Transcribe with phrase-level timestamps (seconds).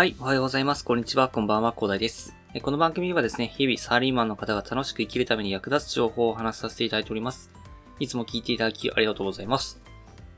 [0.00, 0.82] はい、おはようございます。
[0.82, 2.34] こんにちは、こんばんは、広大です。
[2.62, 7.50] この番組はですね、日々サラリーマンの方が楽しく生きるために役立つ情報をお話しさせていただいております。
[7.98, 9.78] いつも聞いていただきありがとうございます。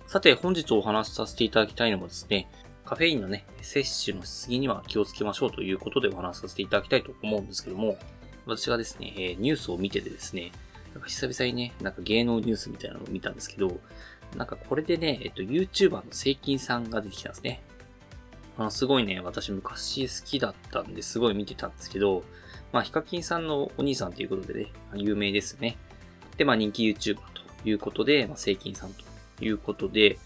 [0.09, 2.51] さて、本日お話しさせていただきたいのもですね、
[2.85, 7.99] カフェインのね、摂取のしすぎには気をつけましょうということでお話しさせていただきたいと思うんですけども、
[8.47, 10.51] 私がですね、ニュースを見ててですね、
[10.93, 13.79] なんか久々にね、なんか芸能ニュースみたいなのを見たんですけど、
[14.37, 17.63] なんかこれでね、えっと、YouTuber のセイキンさんが出てきたんですね。
[18.59, 22.23] あすごいね、私昔好きだったんですごい見てたんですけど、
[22.73, 25.77] まあ、ヒカキンさんのお兄さんということでね、有名ですよね。
[26.37, 29.05] で、まあ人気 YouTuber ということで、まあ、セイキンさんと
[29.45, 30.19] いうことで、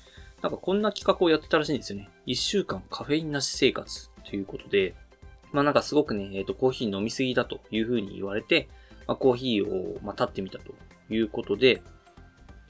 [0.43, 2.09] なんかこんな企画をやってたらしいんですよね。
[2.25, 4.95] 一週間カフェインなし生活ということで、
[5.53, 8.69] まあなんかすごくね、えっ、と、コーヒー飲みすぎだというふうに言われて、
[9.07, 10.75] まあコーヒーを、まあ、立ってみたと
[11.11, 11.83] いうことで、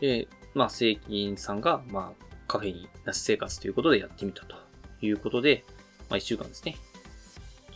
[0.01, 4.57] で、まあ、セイキンさんが、まあ、カフェインなし生活ということでやってみたと
[5.03, 5.65] いうことで、
[6.09, 6.77] まあ、一週間ですね。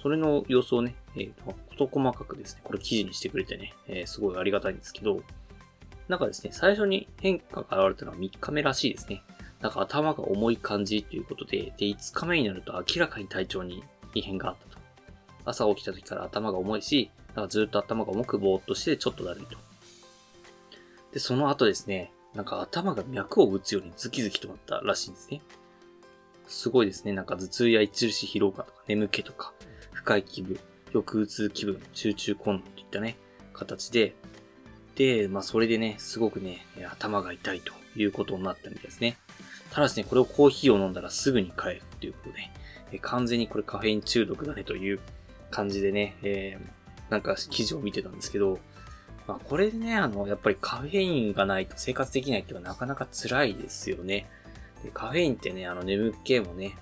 [0.03, 5.23] それの様子をね、えっ、と、事細かくですね、これ記事にしてくれてね、えーすごいありがたいんですけど、
[6.09, 9.23] なんかですね、最初に変化が現れたのは3日目らしいですね。
[9.61, 14.81] なんか頭が重い感じということで、で、5日目になると明らかに体調に異変があったと。
[15.45, 19.57] 朝起きた時から頭が重いし、なんかずっと頭が重くぼーっとしてちょっとだるいと。
[21.13, 25.43] で、その後ですね、なんか頭が脈を打つようにズキズキとなったらしいんですね。
[26.51, 27.13] すごいですね。
[27.13, 29.53] なんか頭痛や著し疲労感とか眠気とか、
[29.93, 30.59] 深い気分、
[30.93, 33.17] 抑うつ気分、集中困難といったね、
[33.53, 34.15] 形で、
[34.97, 39.17] で、まあそれでね、すごくね、頭が痛いということになったみたいですね。
[39.71, 42.39] ただですね、これをコーヒーを飲んだらすぐに帰るということで、
[42.93, 45.01] え完全にこれカフェイン中毒だねという
[45.51, 46.81] 感じでね、えー
[47.11, 48.61] なんか記事を見てたんですけど、
[49.27, 54.31] まあこれでね、あの、やっぱりカフェインがないと生活できないっていうのはなかなか辛いですよね。
[54.83, 56.77] でカフェインってね、あの眠気もね、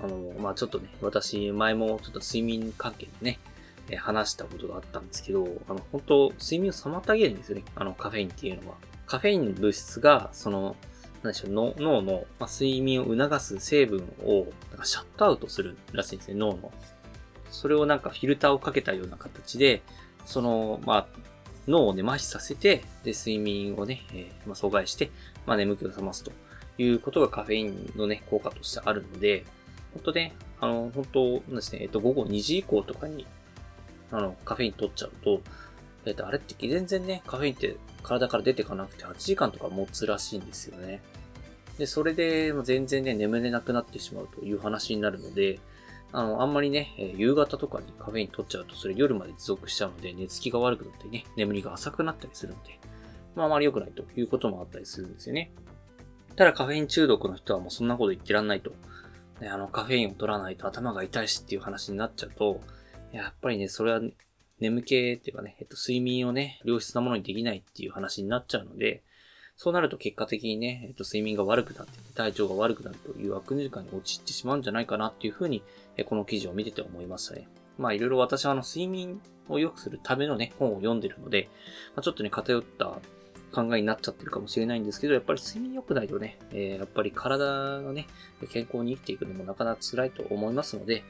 [0.00, 3.38] あの、まあちょっとね、私前もちょっと睡眠関係でね、
[3.90, 7.64] え話したことがあったんですけど、あの、本当睡眠を妨げるんですよね。
[7.74, 8.76] あの、カフェインっていうのは。
[9.06, 10.76] カフェイン物質が、その、
[11.22, 16.72] なんでしょう、の脳の、まあ、睡眠を促す成分を、なんかシャットアウトするらしいんですね、脳の。
[17.50, 19.82] それをなんかフィルターをかけたような形で、
[20.26, 21.06] その、まあ、
[21.66, 25.10] 脳をね、麻痺させて、で、睡眠をね、えーまあ、阻害して、
[25.46, 26.30] まあ、眠気を覚ますと
[26.78, 29.44] いうことがカフェインのね、効果としてあるので、
[29.94, 33.26] 本当ね、あの、本当ですね、えっと、午後2時以降とかに、
[34.10, 35.40] あの、カフェイン取っちゃうと、
[36.06, 41.02] えっと、あれって全然ね、カフェインって体から出てかなくて8時間とか持つらしいんですよね。
[41.78, 45.60] で、それで全然ね、眠れなくなってしまうという話になるので、
[46.12, 52.80] あの、あんまりね、え夕方とかにカフェイン取っちゃうと、それ夜まで持続しちゃうので、寝つきが悪くなってね、眠りが浅くなったりするので、
[53.34, 55.52] まああまり良くないということもあったりするんですよね。
[56.38, 58.70] ただカフェイン中毒の人はもうそんなこと言ってらんないと。
[59.40, 62.60] ね、あの、カフェインを取らないと頭が痛いしっていう話になっちゃうと、
[63.10, 64.00] やっぱりね、それは
[64.60, 69.02] 眠気っていうかね、えっと、睡眠をね、良質なものにできないっていう話になっちゃうので、
[69.56, 75.64] そうなると結果的にね、えっと、睡眠が悪くなって、体調が悪くなるという悪循環に陥ってしまうんじゃないかなっていうふうに、
[75.96, 77.48] えこの記事を見てて思いましたね。
[77.78, 81.48] まあ、いろいろ私はあの、睡眠を良くするためのね、本を読んでるので、
[81.96, 83.00] まあ、ちょっとね、偏った
[83.52, 88.06] 考えになっちゃってるかもしれないんですけど、やっぱり睡眠良くないとね、えーやっぱり体がね、
[88.50, 91.04] 健康に生きていくのもなかなか辛いと思いますので、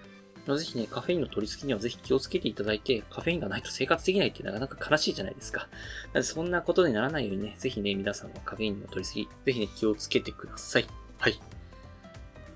[0.47, 5.61] まあぜひね、カフェインの取り付けにはぜひ気をつけていただいて、カフェインがないと生活できないってなかなか悲しいじゃないですか。
[5.61, 10.87] なのでそんなことにならないようにね、ぜひね、皆さんはカフェインの取り付け、ぜひね、気をつけてください。
[11.19, 11.41] はい。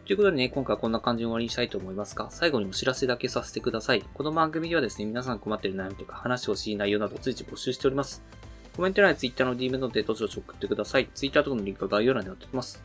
[0.04, 4.02] ということでね、今回はこんな感じで終わりにしたいと思いますが、最後にお知らせだけさせてください。
[4.14, 8.22] この番組ではですね、皆さん困っている悩みとか話してほしい内容などを随時募集しております。
[8.76, 11.08] コメント欄や Twitter の DM などでどしどし送ってください。
[11.14, 12.82] Twitter とかのリンクは概要欄に載っておきます。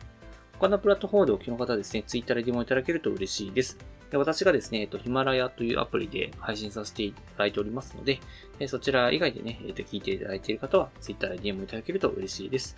[0.58, 3.78] 他のプラットフォームでお聞きの方はですね、Twitter で DM をいただけると嬉しいです。
[4.10, 8.20] で私がですね、えっと、ヒマラヤというアプリで配信させていただいておりますので、
[8.58, 12.76] えそちら以外でね、えっと、聞いていただいている方は、Twitter で DM をいただけると嬉しいです。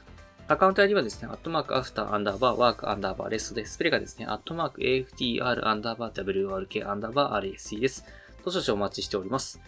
[0.49, 3.75] アカウント ID はですね、アットマーク after アンダーバー work アンダーバー rest です。
[3.75, 8.05] スペルがですね、アットマーク AFTR アンダーバー WRK アンダーバー RSC です。
[8.45, 9.61] どしどしお待ちしております。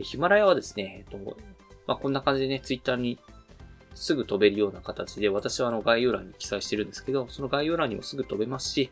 [0.00, 1.36] ヒマラヤはですね、えっと、
[1.86, 3.18] まあ、こんな感じでね、Twitter に
[3.94, 8.90] すぐ飛べるような形で、私はあの概要欄に記載してるんですけど、その概要欄にもすぐ飛べますし、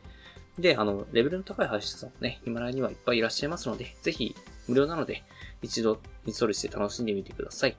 [0.59, 4.35] で、あの、レベルの高い配信者さんもね、ヒマラヤにはいっぱいいらっしゃいますので、ぜひ
[4.69, 5.23] 無料なので、
[5.63, 7.77] 一度インストールして楽しんでみてください。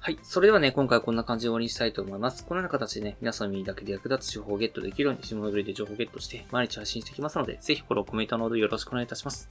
[0.00, 0.18] はい。
[0.22, 2.44] それではね、今回はこんな感じで終わりにしたいと思います。
[2.46, 9.50] このような形でね、皆さんの耳だけで役立つ情報をゲットできるように、下のグレで情報をゲットして、毎日配信していきますので、ぜひフォロー、コメントなどよろしくお願いいたします。